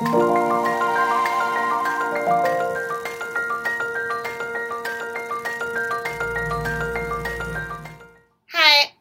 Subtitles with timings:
[0.00, 0.06] 嗨，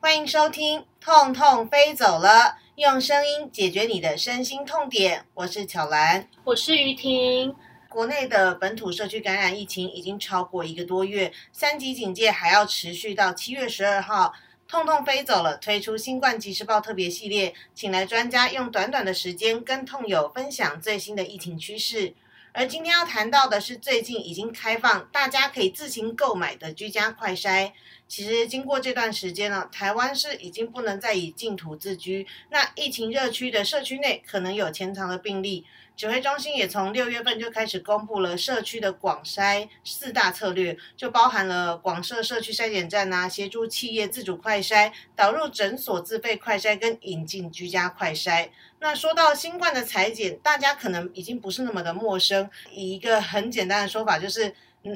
[0.02, 2.30] 欢迎收听《痛痛飞走了》，
[2.76, 5.26] 用声音解决你的身心痛点。
[5.36, 7.56] 我是巧兰，我是于婷。
[7.88, 14.34] 国内的本土社区感染疫情已经超过一个多月，三级警戒还要持续到七月十二号。
[14.70, 22.14] 痛痛飞走了，推出新冠即时报特别系列，请来专家用短短的时间跟痛友分享最新的疫情趋势。
[22.52, 27.72] 而今天要谈到的是最近已经开放，大家可以自行购买的居家快筛。
[28.08, 32.26] 其实经过这段时间呢，台湾是已经不能再以净土自居。
[32.50, 35.64] 那疫情热区的社区内可能有潜藏的病例，
[35.96, 48.50] 指挥中心也从六月份就开始公布了社区的广筛四大策略，就包含了广设社区筛检站啊，协助企业自主快筛，导入诊所自费快筛跟引进居家快筛。
[48.80, 54.54] 那说到新冠的裁剪，大家可能已经不是那么的陌生，以一个很简单的说法，就是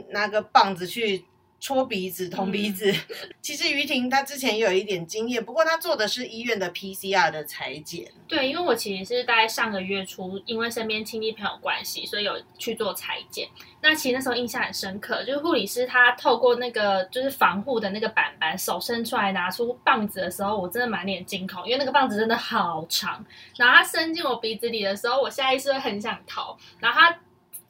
[0.10, 1.26] 拿个棒子去。
[1.64, 2.94] 戳鼻子、捅鼻子，
[3.42, 8.06] 其实于婷她之前也有一点经验，不过她做的是医院的 PCR 的裁剪。
[8.28, 13.48] 对，因为我其实是大概上个月初，因为身边亲戚朋友关系，所以有去做裁剪。
[13.82, 23.26] 那其实那时候印象很深刻，就是护理师他透过那个就是防护的那个板板，手伸出来拿出棒子的时候，我真的满脸惊恐，因为那个棒子真的好长。
[23.56, 26.58] 然后他伸进我鼻子里的时候，我下意识会很想逃。
[26.82, 27.18] 然后他。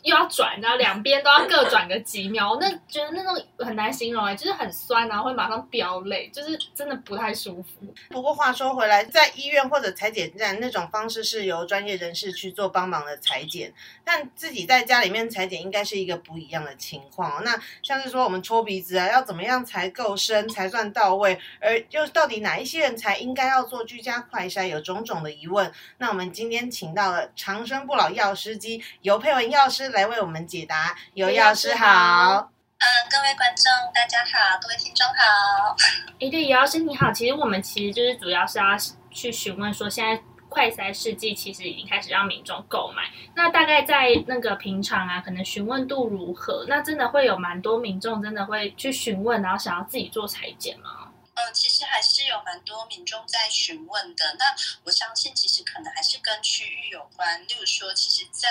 [0.04, 7.94] 又要转，然后两边都要各转个几秒，那觉得那种很难形容哎，就是很酸，然后会马上飙泪，就是真的不太舒服。
[8.09, 17.42] 不过话说回来，在医院或者裁剪站那种方式是由专业人士去做帮忙的裁剪，但自己在家里面裁剪应该是一个不一样的情况。
[17.46, 21.40] 那像是说我们戳鼻子啊，要怎么样才够深才算到位？
[21.62, 25.72] 而就到底哪一些人才应该要做居家快筛，有种种的疑问。
[26.00, 29.93] 那我们今天请到了长生不老药师机尤佩文药师。
[29.94, 32.50] 来为我们解答，尤药师好。
[32.80, 35.76] 嗯，各位观众大家好，各位听众好。
[36.20, 37.12] 哎，对，尤药师你好。
[37.12, 38.66] 其实我们其实就是主要是要
[39.12, 43.03] 去询问说，现在快筛试剂其实已经开始让民众购买。
[43.36, 46.66] 那大概在那个平常啊，可能询问度如何？
[46.68, 51.03] 那真的会有蛮多民众真的会去询问，然后想要自己做裁剪吗？
[51.36, 54.36] 嗯，其实还是有蛮多民众在询问的。
[54.40, 57.48] 那我相信，其实可能还是跟区域有关。
[57.48, 58.50] 例如说，其实，在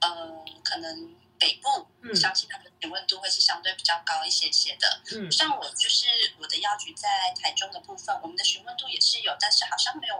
[0.00, 1.16] 呃，可能。
[1.40, 5.00] 北部，相信他们询问度会是相对比较高一些些的。
[5.12, 6.06] 嗯，像我就是
[6.38, 10.19] 我的药局在台中的部分，我们的询问度也是有，但是好像没有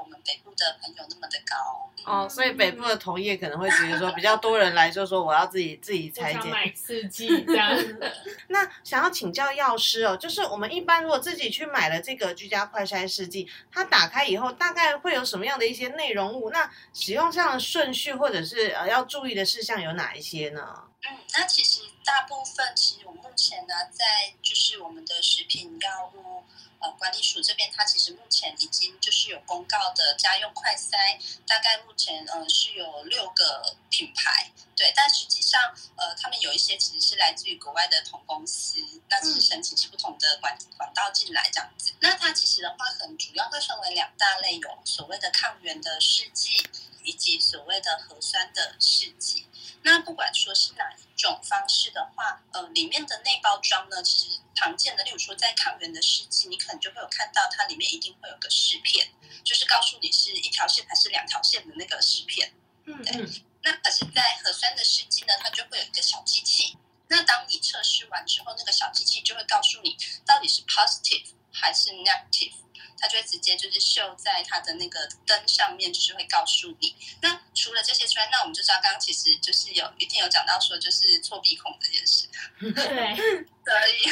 [0.60, 1.90] 的朋友那么的高。
[2.06, 7.76] 哦，所以北部的同业可能会觉得说，比较多人来就说我要自己自己裁剪买刺激这样。
[8.48, 16.50] 那想要请教药师哦，就是我们一般如果自己去买了这个居家快筛试剂，它打开以后大概会有什么样的一些内容物？
[16.50, 20.66] 那使用上的顺序或者是呃要注意的事项有哪一些呢？
[21.02, 23.09] 嗯，那其实大部分，其实我目
[23.40, 26.44] 前呢，在就是我们的食品药物
[26.80, 41.92] 呃管理署这边，它其实目前已经就是有公告的家用快筛，大概目前呃是有六个品牌，对，但实际上呃他们有一些其实是来自于国外的同公司，那其实申请是不同的管管道进来这样子。
[42.00, 46.62] 那它其实的话，可能主要会分为两大类，有所谓的抗原的试剂，
[47.04, 49.46] 以及所谓的核酸的试剂。
[49.82, 59.08] 那不管说是哪一种方式的话，呃，里面的内包装呢，其实常见的，例如说在抗原的试剂，你可能就会有看到它里面一定会有个试片，
[59.42, 62.52] 就是告诉你是一条线还是两条线的那个试片。
[62.84, 63.42] 嗯，对。
[63.62, 66.78] 那可是，在核酸的试剂呢，它就会有一个小机器。
[67.08, 72.52] 那当你测试完之后，那个小机器就会告诉你到底是 positive 还是 negative。
[73.00, 76.94] 它就会直接就是绣在它的那个灯上面，就是会告诉你。
[77.22, 82.28] 那除了这些之外，那我们就知道刚刚其实就是有一定有讲到说，就是搓鼻孔这件事。
[82.60, 83.16] 对，
[83.64, 84.10] 所以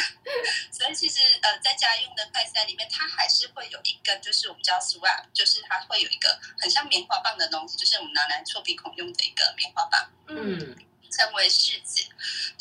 [0.72, 10.11] 所以其实呃，在家用的快塞里面，它还是会有一根，就是我们叫 swab，就是它会有一个很像棉花棒的东西，就是我们拿来搓鼻孔用的一个棉花棒。
[10.29, 10.76] 嗯，
[11.11, 12.05] 称为试纸。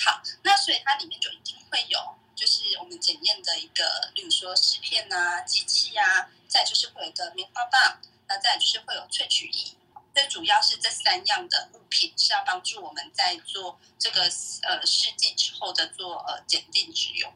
[0.03, 1.99] 好，那所以它里面就一定会有。
[2.37, 9.75] 就是我们检验的一个，例如说试片啊、机器啊，再就是会有一个棉花棒，那再就是会有萃取仪。
[10.13, 14.21] 最主要是这三样的物品是要帮助我们在做这个
[14.61, 17.33] 呃试剂之后的做呃检定使用。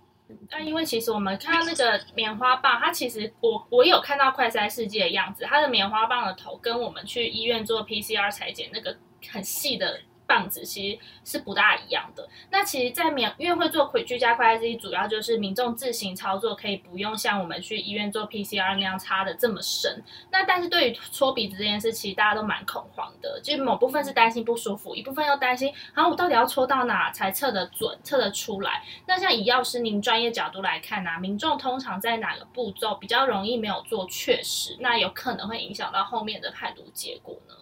[0.49, 8.95] 那因为其实我们看到那个棉花棒，它其实我我有看到快筛试剂的样子，它的棉花棒的头跟我们去医院做 PCR 裁剪那个
[9.31, 10.01] 很细的。
[10.31, 12.25] 棒子其实是不大一样的。
[12.49, 20.01] 那其实，在免因为会做居家快筛，主要就是民众自行操作，可以不用像我们去医院做 PCR 那样插的这么深。
[20.31, 28.81] 那但是对于搓鼻子这件事，其实大家都蛮恐慌的，就某部分是担心不舒服，一部分又担心，然后我到底要搓到哪才测得准、测得出来？
[29.05, 37.55] 那像以药师您专业角度来看呢，民众通常在哪个步骤比较容易没有做确实，那有可能会影响到后面的判读结果呢？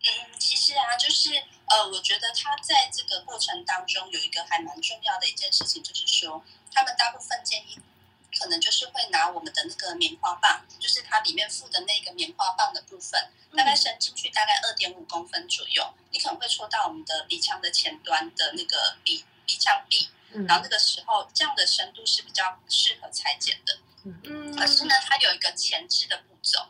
[0.00, 0.08] 嗯，
[0.38, 1.30] 其实啊，就是
[1.70, 6.42] 呃，我觉得他在这个过程当中有一个还蛮重要的一件事情，就是说
[6.72, 7.78] 他们大部分建议
[8.38, 20.08] 可能就是会拿我们的那个棉花棒，就是它里面附的那个棉花棒的部分，大概伸进去大概二点五公分左右，你可能会戳到我们的鼻腔的前端的那个鼻鼻腔壁，
[20.46, 23.78] 然后那个时候这样的深度是比较适合裁剪的。
[24.04, 26.66] 嗯，可是呢，它有一个前置的步骤。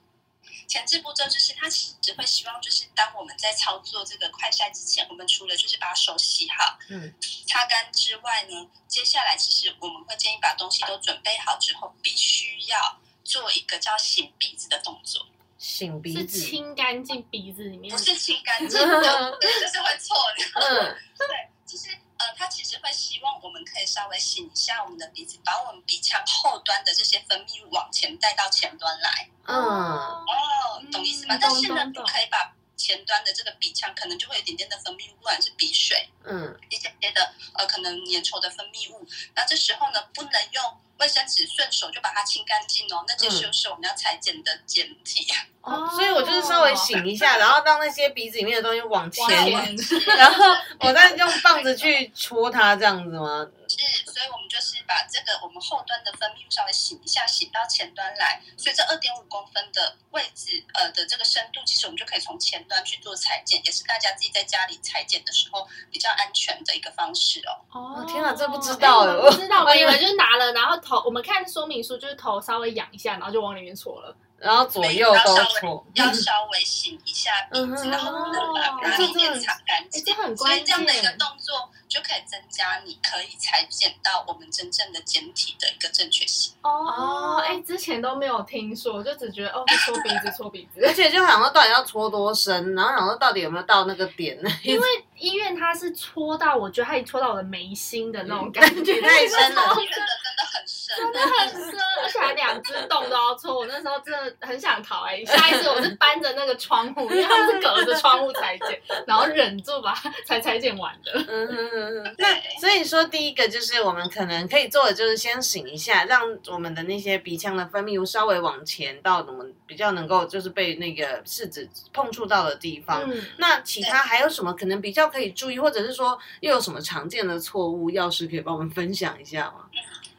[0.68, 7.12] 前置步骤就是，他其实会希望，就是当我们在操作这个快筛之前，我们除了就是把手洗好、嗯，
[7.46, 15.26] 擦干之外呢，接下来其实我们会建议把东西都准备好之后，必须要做一个叫擤鼻子的动作。
[15.58, 20.60] 擤鼻子是，清干净鼻子里面，不是清干净 的，就是会错的。
[20.60, 21.88] 嗯， 对，其实。
[22.18, 29.30] 呃，他其实会希望我们可以稍微醒一下我们的鼻子，把我们鼻腔后端的这些分泌物往前带到前端来。
[29.46, 31.38] 嗯，哦，懂意思吗？
[31.40, 39.06] 但是呢，不可以把前端的这个鼻腔可能就会有一点点的分泌物，不管是鼻水，嗯，一些些的呃可能粘稠的分泌物。
[39.34, 40.80] 那这时候呢，不能用。
[40.98, 45.26] 卫生纸顺手就把它清干净哦，那就是我们要裁剪的剪体。
[45.62, 49.26] 哦， 所以我就是稍微醒一下， 然后让那些鼻子里面的东西往前，
[50.16, 50.44] 然后
[50.80, 53.46] 我再用棒子去戳它，这样子吗？
[53.68, 53.76] 是，
[54.10, 58.40] 所以我们就是把这个我们后端的分泌物稍微醒一下，醒到前端来。
[58.56, 67.60] 所以这二点五公分的位置，呃的这个深度，其实我们就可以从前端去做裁剪，也是大家自己在家里裁剪的时候比较安全的一个方式哦。
[67.78, 74.16] 哦，天哪，这不知道哎，不知道，我以为就是拿了，然后好我们看说明书，就是头稍微仰一下，然后就往里面戳了。
[74.40, 80.04] 然后左右都搓，要稍微醒一下鼻子，然后能把里面擦干净。
[80.36, 86.54] 所以这样的一个动作就可以增加你可以裁剪到我们真正的简体的一个正确性。
[86.62, 94.48] 哦，哎，之前都没有听说，就只觉得哦，搓鼻子，搓鼻子，而且就想说到底要搓多深，然后想说到底有没有到那个点呢？
[94.62, 94.86] 因为
[95.16, 99.92] 医院它是搓到，我觉得它已戳到我的眉心的那种感觉，太深了， 真的
[100.22, 103.58] 真的很深， 真的很深，而且还两只洞都要搓。
[103.58, 104.27] 我那时候真的。
[104.40, 105.24] 很想逃哎！
[105.24, 109.94] 下一次我是搬着那个窗户，因为他是隔着窗户裁剪，然后忍住吧
[110.26, 111.12] 才裁剪完的。
[111.28, 112.14] 嗯嗯嗯。
[112.18, 123.08] 那所以说，第一个就是我们可能可以做的，就是先醒一下，让我们的那些鼻腔的分泌物稍微往前到我们比较能够就是被那个拭子碰触到的地方。
[123.36, 129.64] 那其他还有什么可能比较可以注意，或者是说又有什么常见的错误，药师可以帮我们分享一下吗？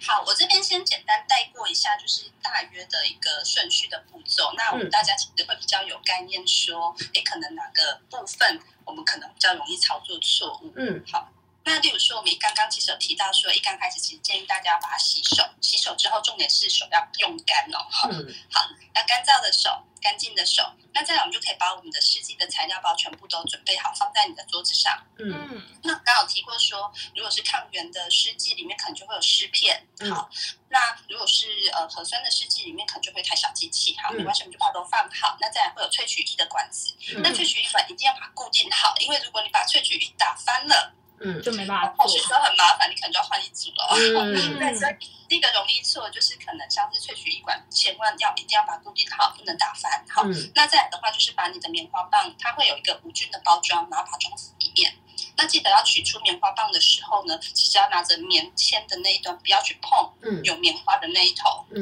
[0.02, 4.54] 好，我这边先简单带过一下，就是大约的一个顺序的步骤。
[4.56, 10.74] 那我们大家其实会比较有概念，说，哎，可能哪个部分我们可能比较容易操作错误。
[10.76, 11.30] 嗯，好。
[11.64, 17.86] 那例如说，我们刚刚其实有提到说，一刚开始其实建议大家把它洗手，洗手之后重点是手要用干哦。
[18.12, 18.62] 嗯，好，
[18.94, 19.70] 那干燥的手。
[20.02, 20.64] 干净的手，
[20.94, 24.98] 那这样我们就可以把我们的试剂的材料包全部都准备好，放在你的桌子上。
[25.18, 29.86] 嗯，那刚好提过说，如果是抗原的试剂里面可能就会有湿片。
[30.10, 30.30] 好，
[30.70, 33.94] 那如果是呃核酸的试剂里面可能就会太小机器。
[34.02, 35.36] 好，没关系，我们就把它都放好。
[35.42, 40.96] 那再来会有萃取液的管子，那萃取液管一定要把它固定好，因为如果你把萃取液打翻了。
[41.22, 43.96] 嗯，就没办法后续都很麻烦，你可能就要换一组了。
[43.96, 44.96] 嗯， 对，所以
[45.28, 50.04] 第一个容易错就是可能像是萃取一管，千万要一定要把固定好，不能打翻。
[50.10, 50.24] 好，
[50.56, 54.96] 那再来的话就是把你的棉花棒，它会有一个无菌的包装，然后把它装在里面。
[55.36, 60.12] 那记得要取出棉花棒的时候呢，其实要拿着棉签的那一端，不要去碰
[60.44, 61.66] 有棉花的那一头。
[61.76, 61.82] 嗯，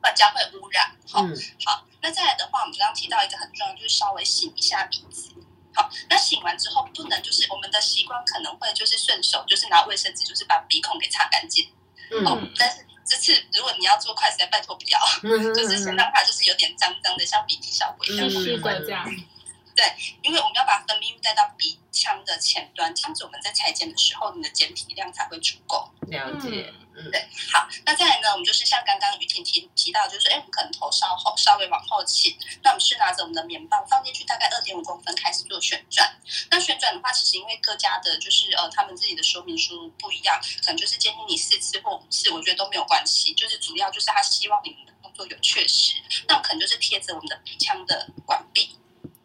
[0.00, 0.96] 不然将会污染。
[1.10, 1.22] 好，
[1.64, 5.30] 好，那再来的话，我们刚刚提到一个很重要，就是稍微擤一下鼻子。
[5.78, 11.64] 好，那醒完之后不能就是我们的习惯可能会就是顺手就是拿卫生纸就是把鼻孔给擦干净，
[12.26, 14.98] 哦，但是这次如果你要做快筛，拜托不要，
[15.54, 19.06] 就是先让它就是有点脏脏的，像鼻涕小鬼一样，是的，这样。
[19.78, 19.86] 对，
[20.22, 25.88] 因为我们要把分泌物带到鼻腔的前端，这样子我们在裁剪的时候，你的剪体量才会足够。
[26.08, 27.28] 了解，嗯，对。
[27.52, 36.12] 好，那再来呢，我们就是像刚刚于婷提提到，就是说，哎，我们可能头稍后稍微往后倾，那我们是拿着我们的棉棒放进去，大概二点五公分开始做旋转。
[36.50, 43.32] 那旋转的话，其实因为各家的就是呃他们自己的说明书不一样，可能就是建议你四次或五次，我觉得都没有关系。
[43.34, 45.92] 就是主要就是他希望你们的动作有确实，
[46.26, 48.76] 那可能就是贴着我们的鼻腔的管壁。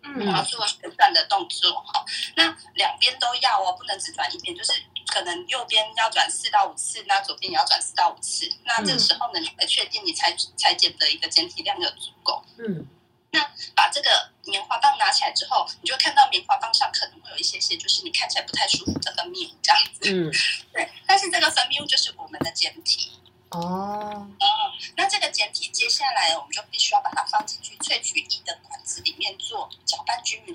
[0.03, 2.05] 嗯然后做旋转的动作哈。
[2.35, 4.73] 那两边都要哦，不能只转一边，就是
[5.07, 8.49] 可能右边要转四到五次，那左边也要转四到五次。
[8.65, 12.43] 那这个时候呢，你可以确定你裁裁剪的一个剪体量有足够。
[12.57, 12.87] 嗯
[13.35, 13.41] 那
[13.75, 19.99] 把这个棉花棒拿起来之后，你就看到棉花棒上可能会有一些些，就是你看起来不太舒服的分泌物这样子。
[20.03, 20.29] 嗯，
[20.71, 23.11] 对，但是这个分泌物就是我们的简体。
[23.49, 24.47] 哦，哦
[24.95, 26.51] 那这个简体接下来我们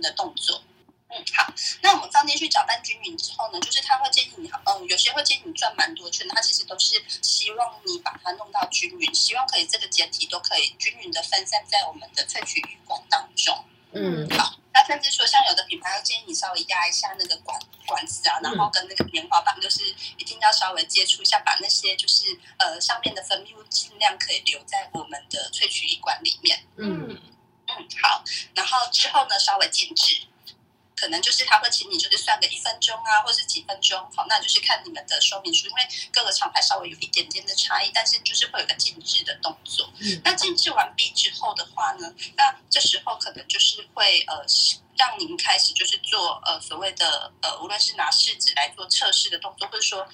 [0.08, 0.62] 的动作。
[1.10, 1.50] 嗯，好，
[1.80, 13.64] 那我们放进去搅拌均匀之后呢，就是它会建议你，嗯，有些会建议你转蛮多圈，它其实都是希望你把它弄到均匀，希望可以这个碱体都可以均匀的分散在我们的萃取浴管当中。
[13.92, 19.82] 嗯好，那甚至说像有的品牌会建议你稍微压一下那个管管子啊，然后跟那个棉花棒就是
[20.18, 26.62] 一定要稍微接触一下，把那些就是呃上面的分泌物尽量可以留在我们的萃取液管里面。
[26.76, 27.22] 嗯嗯
[27.68, 28.22] 嗯，好，
[28.54, 30.20] 然后之后呢稍微静置。
[31.00, 39.92] 可能就是他会请你就是算个一分钟啊，或是几分钟，好，那就是看你们的说明书，因为各个厂牌稍微有一点点的差异，但是就是会有个静置的动作。
[40.00, 44.42] 嗯那静置完毕之后的话呢，那这时候可能就是会呃
[44.96, 50.08] 让您开始就是做呃所谓的呃无论是拿试纸来做测试的动作，或者说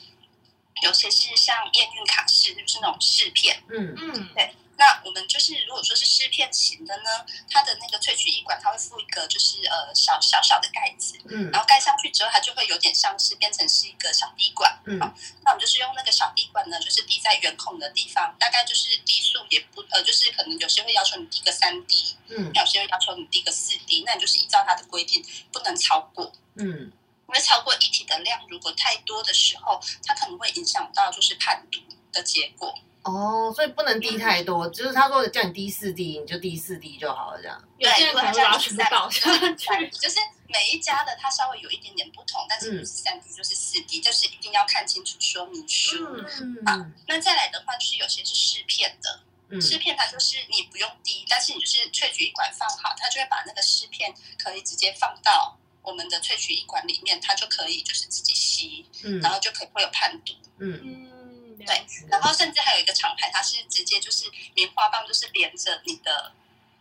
[0.82, 3.62] 有些是像验孕卡试，就是那种试片。
[3.70, 4.28] 嗯嗯
[4.76, 14.80] 那我们就是如果说是湿片型的呢，它的那个萃取一管它会附一个就是呃小小小的盖子，嗯然后盖上去之后，它就会有点像是变成是一个小滴管。
[14.86, 26.32] 嗯那我们就是用那个小滴管呢，就是滴在圆孔的地方，大概就是滴数也不呃，就是可能有些会要求你滴个三滴，嗯有些会要求你滴个四滴，那你就是依照它的规定不能超过。
[26.56, 26.92] 嗯
[27.26, 31.80] 因为超过一体的量如果太多的时候，它可能会影响到就是判读
[32.12, 32.72] 的结果。
[33.04, 37.62] 哦，所以不能滴太多，就是他说叫你滴四滴，你就滴四滴就好了，这样。
[37.78, 39.88] 有些人可能会把它全部倒下去。
[39.92, 40.16] 就是
[40.48, 46.02] 每一家的它稍微有一点点不同，但是不是三滴就是四滴，就是一定要看清楚说明书。
[46.38, 49.20] 嗯嗯那再来的话，就是有些是试片的，
[49.50, 60.32] 嗯试片它就是你不用滴，但是你就是萃取一管放好，它就会把那个试片可以直接放到我们的萃取一管里面，它就可以就是自己吸，嗯然后就可以会有判读。
[60.58, 61.10] 嗯
[61.58, 66.32] 嗯，对然后甚至还有一个厂牌，它是直接就是棉花棒，就是连着你的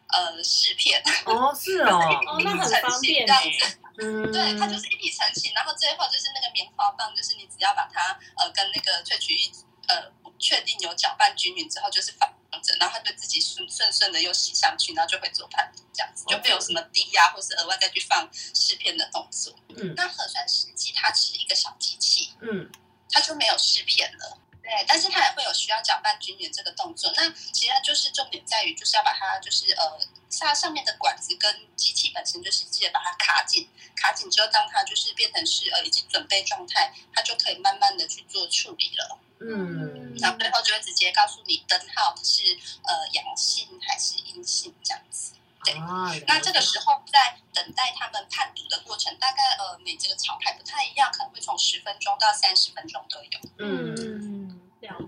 [0.08, 3.68] 呃试片，哦是哦， 哦，那很方便这样哎。
[3.68, 3.77] 子。
[4.00, 9.51] 嗯， 对，它就是一体成型，然后最后就是那个棉花棒，就是你只要把它呃跟那个萃取液
[9.88, 12.27] 呃确定有搅拌均匀之后，就是放
[12.63, 19.53] 着，然后它就自己顺顺顺的又吸上去，然后就会做判读，这样子就没有什么低压或是额外再去放试片的动作。
[19.77, 22.68] 嗯那核酸试剂它只是一个小机器，嗯
[23.12, 24.39] 它就没有试片了。
[24.63, 27.12] 对，但是它也会有需要搅拌均匀这个动作。
[27.17, 30.00] 那其实就是重点在于，就是要把它就是呃，
[30.39, 39.20] 它上面的管子跟机器本身就是记得把它卡紧，卡紧之后，当它就是变成是呃已经准备状态，它就可以慢慢的去做处理了。
[39.46, 45.34] 嗯然后最后就会直接告诉你灯号是呃阳性还是阴性这样子。
[45.65, 53.39] 对啊，那这个时候在等待他们判读的过程，大概呃每这个厂牌不太一样，可能会从十分钟到三十分钟都有。
[53.60, 54.33] 嗯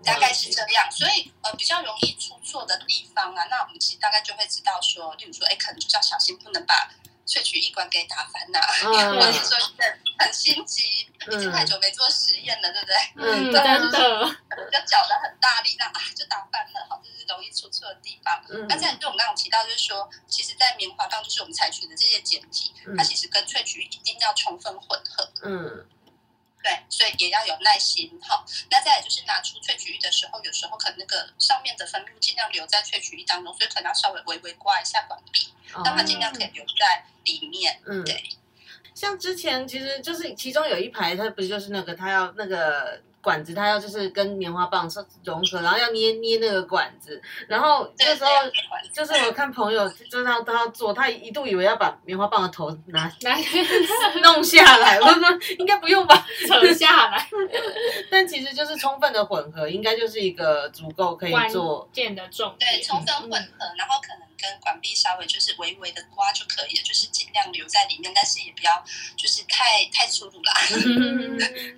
[0.04, 6.90] 大概是这样，所以呃比较容易出错的地方啊，那我们其实大概就会知道说，例如说，哎，可能就是要小心，不能把
[7.28, 12.96] 萃取一管给打翻呐、嗯 或者说很很心急，已经太久没做实验了，对不对？
[13.18, 14.36] 嗯，嗯真的，
[14.72, 18.42] 就搅得很大力，那啊就打翻了，好，这是容易出错的地方。
[18.50, 25.30] 嗯那再来就我们刚刚提到，就是说，其实，在棉花棒就是我们采取的这些碱体，它其实跟萃取一定要充分混合。
[25.44, 25.86] 嗯
[26.66, 28.44] 对，所以也要有耐心哈。
[28.72, 35.54] 那再来就是拿出萃取液的时候，有时候可能那个上面的分泌物尽量留在萃取液当中，所以可能要稍微微微刮一下管壁，
[35.86, 37.80] 让它尽量可以留在里面。
[37.86, 38.20] 嗯对，
[38.96, 44.88] 像之前其实就是其中有一排，它不是就是那个它要那个管子，它要就是跟棉花棒
[45.24, 48.30] 融合，然后要捏捏那个管子，然后对那时候
[48.94, 53.36] 就是我看朋友就是他他要做，他一度以为要把棉花棒的头拿 拿
[54.22, 55.28] 弄下来，我说
[55.58, 57.28] 应该不用吧， 扯下来，
[58.12, 61.90] 但其实就是充分的混合，应该就是一个足够可以关做。
[61.92, 68.84] 键的重对，充分混合，然后可能跟管壁稍微就是微微的刮就可以了，就是尽量留在里面，但是也不要
[69.16, 70.54] 就是太太粗鲁啦。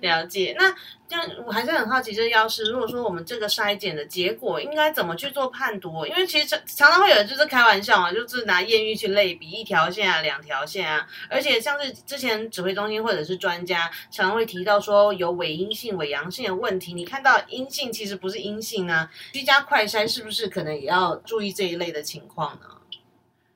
[0.00, 0.74] 了解，那
[1.08, 6.04] 这样我还是很好奇，就是要是如果说我们这个筛检的结果应该怎么去做判读？
[6.06, 22.47] 因为其实常常会有人就是开玩笑嘛，就是拿验孕去类比一条线啊、两条线啊，而且像是之前指挥中心或者是专家常常会提到说有伪阴性、伪阳性的问题，你看到阴性其实不是阴性啊、居家快筛是不是可能也要注意这一类的情况？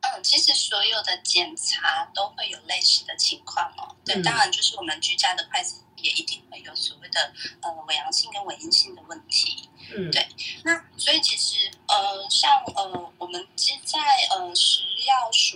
[0.03, 3.97] 嗯，嗯，其实所有的检查都会有类似的情况哦。
[4.05, 9.69] 对，嗯当然就是我们居家的快筛也一定会有所谓的呃伪阳性跟伪阴性的问题。
[9.95, 10.27] 嗯，对
[10.65, 13.82] 那所以其实呃，像呃，我们其实在呃食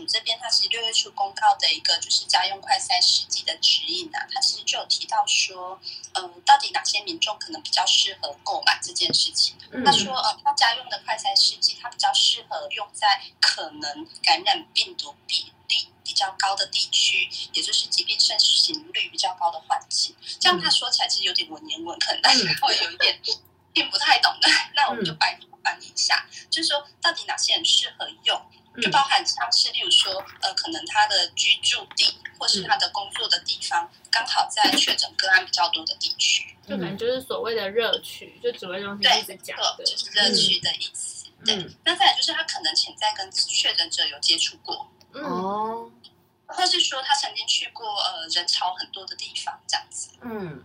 [0.07, 5.81] 这边，它其实六月初公告的一个就是家用快筛实际的指引啊，它其实就有提到说，
[6.15, 9.57] 呃，到底哪些民众可能比较适合购买这件事情。
[9.73, 20.15] 嗯他说，呃，他家用的快筛试剂，它比较适合用在可能感染病毒比例比较高的地区，也就是疾病盛行率比较高的环境。
[20.39, 23.21] 这样他说起来其实有点文言文，可能大家会有一点
[23.75, 24.49] 听不太懂的。
[24.75, 28.41] 那我们就白翻译一下，就是说到底哪些人适合用，
[28.81, 36.55] 就包含像是例如说，呃，可能他的居住地或是他的工作的地方，刚好在确诊个案比较多的地区。
[36.67, 41.27] 就可能就是所谓的热区，就指挥中心对一直讲，的，就是热区的意思。
[41.45, 45.91] 对嗯，那再来就是他可能潜在跟确诊者有接触过，嗯，哦，
[46.47, 50.65] 或是说他曾经去过呃人潮很多的地方这样子，嗯。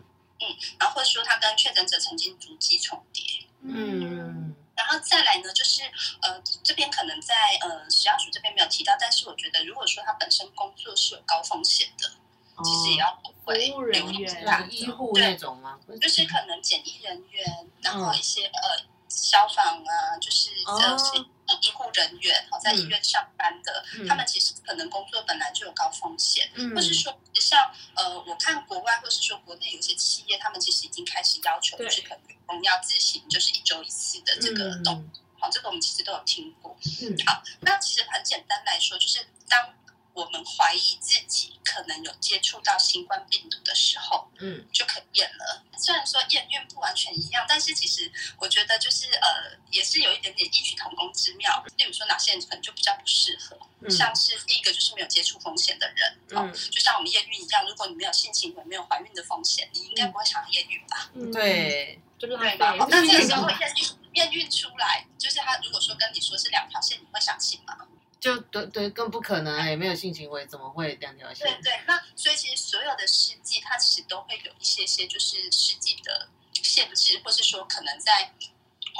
[0.79, 3.23] 然后或者说他跟确诊者曾经足迹重叠。
[3.61, 5.83] 嗯然后再来呢，就是
[6.21, 12.07] 呃，这边可能在呃食药署这边没有提到，但是我觉得如果说他本身工作是有高风险的，
[12.55, 14.87] 哦其实也要不会服务人留意员它像医。
[14.87, 15.79] 护那种吗？
[16.01, 18.17] 就是可能检疫人员，然后嗯。
[18.17, 21.19] 一些呃消防啊，就是哦呃些
[21.61, 24.07] 医护人员，好在医院上班的，嗯。
[24.07, 26.73] 他们其实可能工作本来就有高风险，嗯。
[26.75, 27.59] 或是说像
[27.95, 36.77] 呃，我看国外或是说国内有些企业，他们其实已经开始要求，就是可能员工要自行就是一周一次的这个动嗯好，这个我们其实都有听过。
[37.01, 37.17] 嗯。
[37.25, 39.73] 好，那其实很简单来说，就是当
[40.13, 45.63] 我们怀疑自己可能有接触到新冠病毒的时候，嗯就可以验了。
[45.77, 51.63] 虽然说验孕不完全一样，但是其实我觉得就是呃，也是有一点点异曲同工之妙。
[51.77, 61.09] 例如说，哪些人可能就比较不适合，嗯像是第一个就是没有接触风险的人，哦，嗯就像我们验孕一样，如果你没有性行为、没有怀孕的风险，你应该不会想要验孕吧？
[61.15, 62.75] 嗯，对，就浪费对吧？
[62.79, 63.57] 哦那这个时候了。
[63.59, 67.77] 验孕验孕出来，就是他如果说跟你说是两条线，你会相信吗？
[68.21, 71.47] 就对对，更不可能啊，也没有性行为，怎么会两条对线？
[71.47, 78.31] 对对，那所以其实所有的试剂，它其实都会有一些些就是试剂的限制，或是说可能在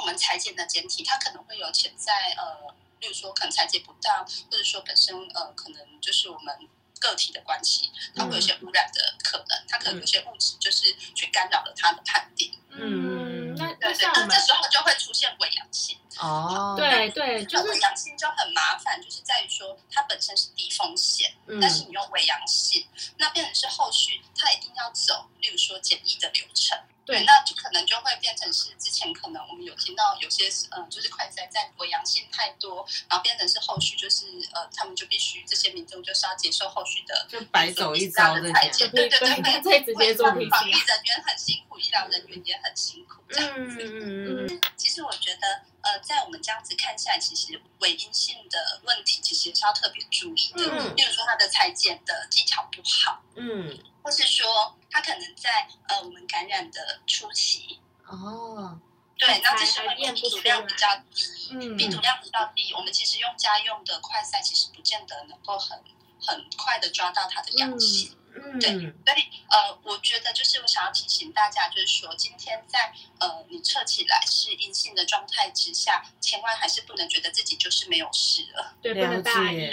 [0.00, 15.96] 我们裁剪的简体，它可能会有潜在呃，例如说可能裁剪不当，或者说本身呃可能就是我们个体的关系，它会有些污染的可能，它可能有些物质就是去干扰了它的判定，嗯，那那对对，像我们那这时候就会出现伪阳性。
[16.20, 21.32] 哦，，对对，就那是伪阳性就很麻烦，就是在于说它本身是低风险。
[21.46, 22.86] 嗯但是你用伪阳性，
[23.18, 38.32] 那变成是后续它一定要走，例如说简易的流程，对那就可能就会变成是之前可能我们有听到有些嗯、呃就是快筛在伪阳性太多，然后变成是后续就是呃，他们就必须这些民众就是要接受后续的就白走一遭。
[38.32, 43.78] 的裁剪，对对对，对会再直接做防疫人员很辛苦，医疗人员也很辛苦，这样子。
[43.82, 50.64] 嗯嗯其实我觉得，呃，在我们这样子看下来，其实伪阴性的问题其实也是要特别注意的。
[50.64, 58.78] 嗯例如说，他的裁剪的技巧不好，嗯或是说他可能在呃我们感染的初期，哦，
[59.16, 65.82] 对，那这时还候验不出病毒量比较低，嗯病毒量比较低，我们其实用家用的快筛，其实不见得能够很
[66.20, 68.12] 很快的抓到它的阳性。
[68.12, 68.21] 嗯
[68.60, 79.70] 对所以呃，我觉得就是我想要提醒大家，就是说今天在呃你测起来是阴性的状态之下，千万还是不能觉得自己就是没有事了，对，不能大意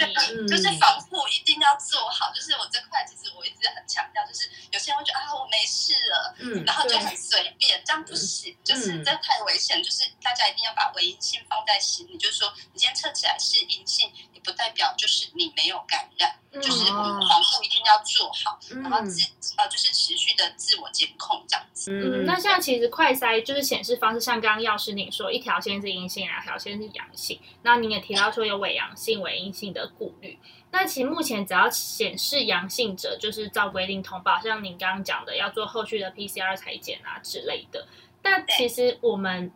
[0.48, 2.32] 就是防护一定要做好。
[2.32, 9.82] 就是我这块其实我一直很强调，就是有些人会觉得啊我没事了，嗯然后就很随便，这样不行，就是嗯这太危险。
[9.82, 18.49] 就是大家一定要把唯一性放在心里，就是说你今天测起来是阴性，也不代表就是你没有感染，嗯就是我们哦防护一定要做好。
[18.72, 19.22] 嗯然后自
[19.56, 21.90] 呃就是持续的自我监控这样子。
[21.92, 27.40] 嗯，那像其实快筛就是显示方式，像刚刚药师您说，一条线是阴性，两条线是阳性。
[27.62, 30.38] 那您也提到说有伪阳性、伪阴性的顾虑。
[30.72, 37.88] 那其实目前只要显示阳性者，就是照规定通报，像您刚刚讲的，要做后续的 PCR 裁剪啊之类的。
[38.22, 39.50] 但其实我们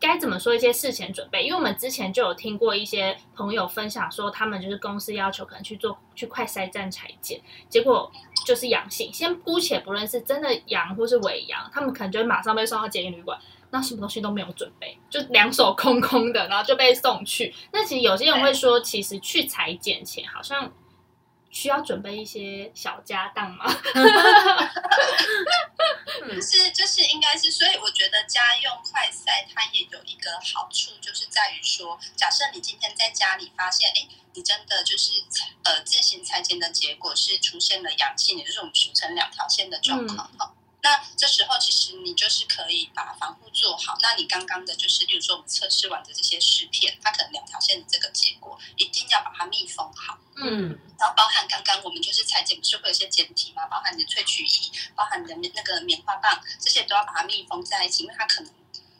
[0.00, 1.44] 该怎么说一些事前准备？
[1.44, 8.10] 因为我们之前就有听过一些朋友分享说，他们就是公司要求可能去做去快筛站裁剪，结果
[8.46, 9.12] 就是阳性。
[9.12, 13.38] 先姑且不论是真的阳或是伪阳，他们可能就会马上被送到检疫旅馆，
[13.70, 17.54] 那什么东西都没有准备，就两手空空的，然后就被送去。
[17.70, 20.72] 那其实有些人会说，其实去裁剪前好像
[21.50, 23.64] 需要准备一些小家当吗？
[26.28, 35.24] 就 是就是应该是，所以我觉得家用快塞它也有一个好处，就是在于说，假设你今天在家里发现，哎，你真的就是
[35.64, 40.54] 呃自行裁剪的结果是出现了阳性，也就是我们俗称两条线的状况哈。
[40.82, 43.96] 那这时候其实你就是可以把防护做好。
[44.00, 50.18] 那你刚刚的就是，例如说我们测试完的这些试片，它可能两条线的这个结果，一定要把它密封好。
[50.36, 50.78] 嗯。
[50.98, 58.52] 然后包含刚刚我们就是裁剪不是会有些剪体嘛，包含你的萃取液，包含你的那个棉花棒，这些都要把它密封在一起，因为它可能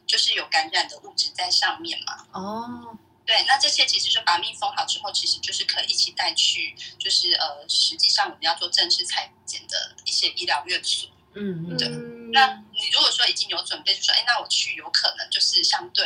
[0.06, 2.26] 就是有感染的物质在上面嘛。
[2.32, 2.98] 哦。
[3.26, 11.08] 对，那这些其实就把密封好之后，其实就是可以一起带去，就是呃，实际上我们要做正式裁剪的一些医疗院所。
[11.34, 11.88] 嗯，对。
[12.32, 16.04] 那你如果说已经有准备，就说，哎，那我去有可能就是相对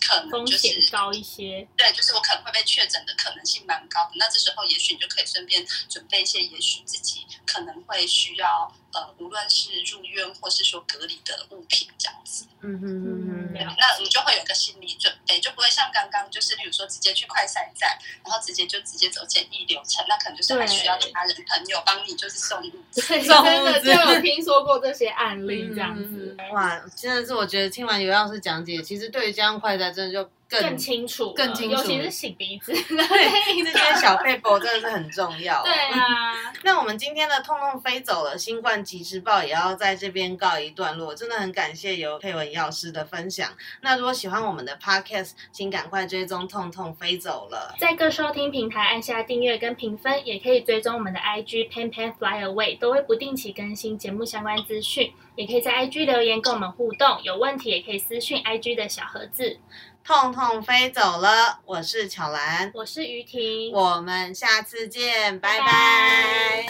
[0.00, 4.12] 可能就是高一些，对，就是我可能会被确诊的可能性蛮高的。
[4.16, 12.46] 那这时候也许你就可以顺便准备一些，也许自己可能会需要，呃，无论是入院或是说隔离的物品这样子。
[12.62, 13.76] 嗯嗯嗯。
[13.78, 23.02] 那你就会有个心理准备，就不会像刚刚就是，比如说直接去快筛站，然后直接就直接走简易流程，那可能就是还需要家人朋友帮你就是送物资。
[23.20, 26.34] 真的就有听说过这些案例这样子。
[26.52, 30.30] 哇，真的是我觉得听完尤老师讲解，其实对于这样快筛真的就。
[30.48, 35.62] 更清楚，更清楚，尤其是擤鼻子，对， 这些小配博真的是很重要。
[35.62, 41.14] 对啊， 那我们今天的痛痛飞走了，新冠即时报也要在这边告一段落。
[41.14, 43.50] 真的很感谢由佩文药师的分享。
[43.80, 55.12] 那如果喜欢我们的 podcast，请赶快追踪痛痛飞走了，在各收听平台按下订阅跟评分，也可以追踪我们的 IG Pan Pan Fly Away，都会不定期更新节目相关资讯。
[55.34, 59.58] 也可以在 IG 留言跟我们互动，有问题也可以私讯 IG 的小盒子。
[60.06, 61.58] 痛痛飞走了。
[61.64, 62.70] 我是巧兰。
[62.74, 63.72] 我是于婷。
[63.72, 66.66] 我们下次见拜拜。